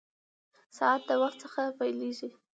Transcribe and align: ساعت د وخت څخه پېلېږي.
ساعت 0.77 1.01
د 1.07 1.11
وخت 1.21 1.37
څخه 1.43 1.61
پېلېږي. 1.77 2.29